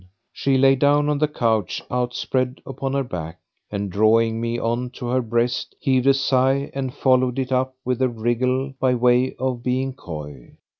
She 0.33 0.57
lay 0.57 0.75
down 0.75 1.09
on 1.09 1.19
the 1.19 1.27
couch 1.27 1.79
outspread 1.91 2.59
upon 2.65 2.93
her 2.93 3.03
back; 3.03 3.37
and, 3.69 3.91
drawing 3.91 4.41
me 4.41 4.57
on 4.57 4.89
to 4.93 5.05
her 5.05 5.21
breast, 5.21 5.75
heaved 5.79 6.07
a 6.07 6.15
sigh 6.15 6.71
and 6.73 6.91
followed 6.91 7.37
it 7.37 7.51
up 7.51 7.75
with 7.85 8.01
a 8.01 8.09
wriggle 8.09 8.73
by 8.79 8.95
way 8.95 9.35
of 9.35 9.61
being 9.61 9.93
coy. 9.93 10.57